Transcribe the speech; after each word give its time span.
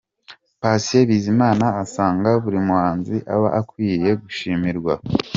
Patient 0.61 1.05
Bizimana 1.09 1.65
asanga 1.83 2.29
buri 2.43 2.59
muhanzi 2.67 3.15
aba 3.33 3.47
akwiriye 3.59 4.11
gushimirwa. 4.23 4.93